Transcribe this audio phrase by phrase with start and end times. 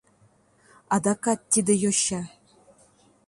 [0.95, 2.21] АДАКАТ ТИДЕ ЙОЧА!